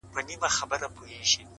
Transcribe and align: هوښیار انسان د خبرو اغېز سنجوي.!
هوښیار 0.13 0.25
انسان 0.33 0.51
د 0.51 0.55
خبرو 0.57 0.87
اغېز 0.89 1.29
سنجوي.! 1.31 1.49